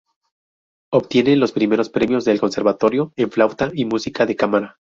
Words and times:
Obtiene 0.89 1.35
los 1.35 1.51
primeros 1.51 1.89
premios 1.91 2.25
del 2.25 2.39
Conservatorio 2.39 3.13
en 3.17 3.29
flauta 3.29 3.69
y 3.71 3.85
música 3.85 4.25
de 4.25 4.35
cámara. 4.35 4.79